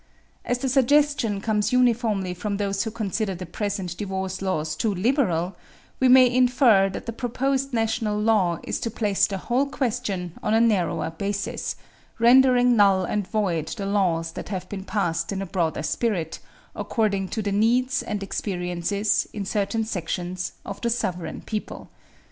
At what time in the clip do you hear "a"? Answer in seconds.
10.55-10.59, 15.39-15.45